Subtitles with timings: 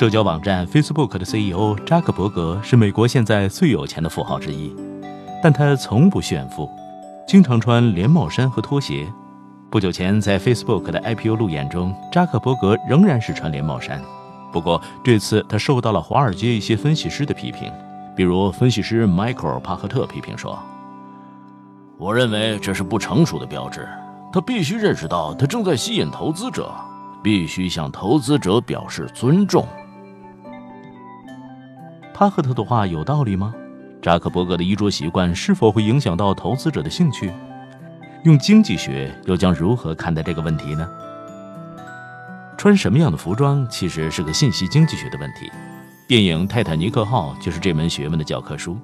[0.00, 4.74] 社交网站 Facebook 的 CEO 扎克伯格是美国现在最有钱的富豪之一，
[5.42, 6.66] 但他从不炫富，
[7.28, 9.06] 经常穿连帽衫和拖鞋。
[9.68, 14.00] 不久前在 Facebook 的 IPO 路演中，扎克伯格仍然是穿连帽衫。
[14.50, 17.70] 不过这次他受到了华尔街一些分析师的批评，
[18.16, 20.58] 比如分析师迈克尔·帕克特批评说
[22.00, 23.86] ：“我认为这是不成熟的标志。
[24.32, 26.72] 他必须认识到他正在吸引投资者，
[27.22, 29.66] 必须向投资者表示尊重。”
[32.20, 33.54] 帕克特的话有道理吗？
[34.02, 37.32] 扎克伯格的衣着习惯是否会影响到投资者的兴趣？
[38.24, 40.86] 用经济学又将如何看待这个问题呢？
[42.58, 45.50] 穿什么样的服装其实是个信息经济学的问题。
[46.06, 48.76] 电影《泰坦尼克号》就是这门学问的教科书。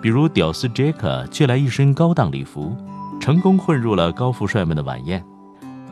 [0.00, 2.76] 比如，屌丝杰克借来一身高档礼服，
[3.20, 5.20] 成功混入了高富帅们的晚宴。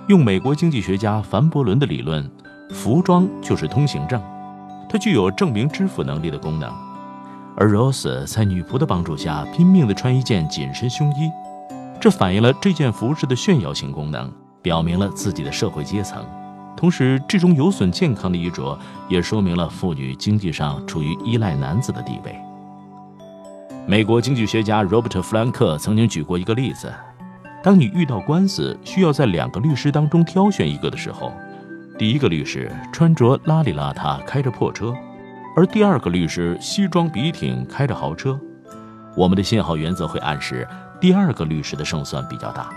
[0.07, 2.31] 用美国经济学家凡伯伦的理论，
[2.71, 4.23] 服装就是通行证。
[4.93, 6.71] 它具有证明支付能力的功能，
[7.57, 11.31] 而 Rose 在女仆的帮助下拼命地穿一件紧身胸衣，
[11.99, 16.23] 这反映了这件服饰的炫耀性功能，表明了自己的社会阶层。
[16.77, 22.37] 同时，这种有损健康的衣着也说明了妇女经济上处于依赖男子的地位。
[23.87, 26.93] 美国经济学家 Robert 弗兰克曾经举过一个例子：
[27.63, 31.33] 当你遇到官司，需要在两个律师当中挑选一个的时候。
[32.03, 34.93] 第一个律师穿着邋里邋遢，开着破车，
[35.55, 38.37] 而第二个律师西装笔挺，开着豪车。
[39.17, 40.67] 我们的信号原则会暗示
[41.01, 42.71] 第二个律师的胜算比较大，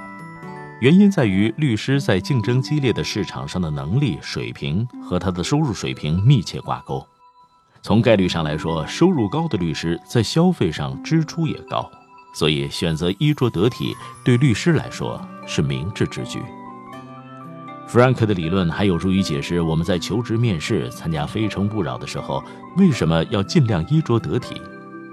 [0.80, 7.03] 原因在于律师在竞争激烈的市场上的能力水平和他的收入水平密切挂钩。
[7.81, 11.90] 从概率上来说，收入高的律师在消费上支出也高，
[12.36, 16.44] 所以选择衣着得体对律师来说是明智之举。
[17.88, 22.44] 弗兰克的理论还有助于解释我们在求职面试、参加《非诚勿扰》的时候
[22.78, 24.62] 为什么要尽量衣着得体。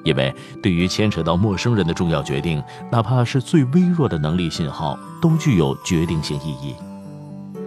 [0.05, 6.75] 因为对于牵扯到陌生人的重要决定，哪怕是最微弱的能力信号，都具有决定性意义。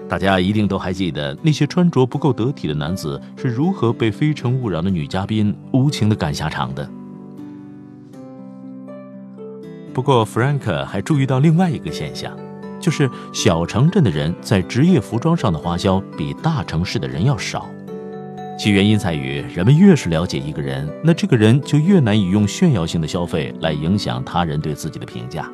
[0.09, 6.89] 大家一定都还记得那些穿着不够得体的男子是如何被《非诚勿扰》的女嘉宾无情地赶下场的。
[9.93, 12.37] 不过，弗兰克还注意到另外一个现象。
[12.79, 17.67] 就是小城镇的人在职业服装上的花销比大城市的人要少，
[18.57, 25.49] 其原因在于人们越是了解一个人，那这个人就越难以用炫耀性的消费来影响他人对自己的评价。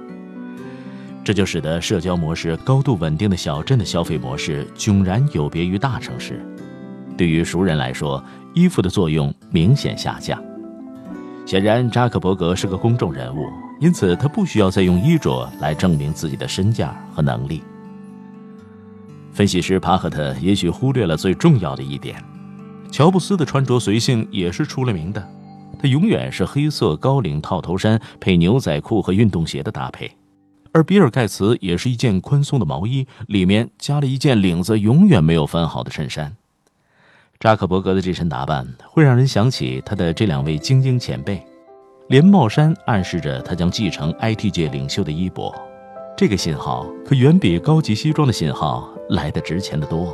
[1.23, 6.43] 这就使得社交模式高度稳定的小镇的消费模式迥然有别于大城市。
[7.15, 8.23] 对于熟人来说，
[8.55, 10.41] 衣服的作用明显下降。
[11.45, 13.45] 显然，扎克伯格是个公众人物。
[13.81, 17.63] 因此，他不需要再用衣着来证明自己的身价和能力。
[19.33, 22.23] 分析师帕克特也许忽略了最重要的一点：
[22.91, 25.27] 乔布斯的穿着随性也是出了名的，
[25.79, 30.11] 他永远是黑色高领套头衫配牛仔裤和运动鞋的搭配，
[30.71, 36.35] 而比尔盖茨也是一件宽松的毛衣，里面加了一件领子永远没有翻好的衬衫。
[37.39, 41.43] 扎克伯格的这身打扮会让人想起他的这两位精英前辈。
[42.11, 45.49] 连帽衫暗示着他将继承 IT 界领袖的衣钵，
[46.17, 50.13] 这个信号可远比高级西装的信号来得值钱的多。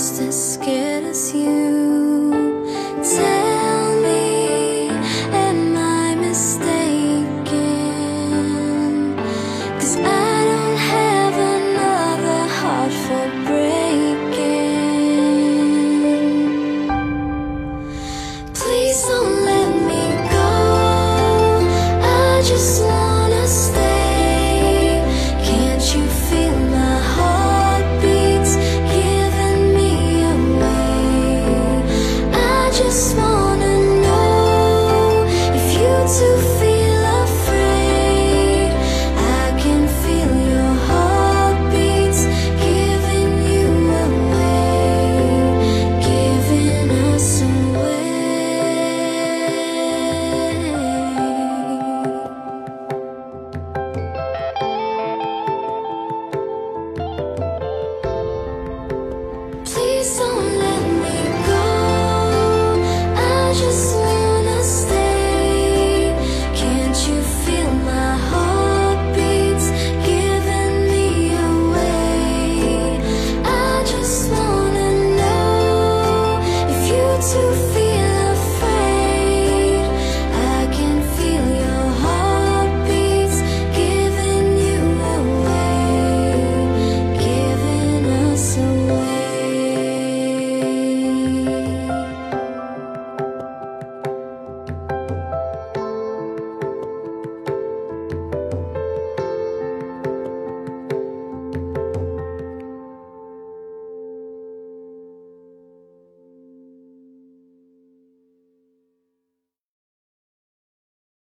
[0.00, 1.79] just as scared as you.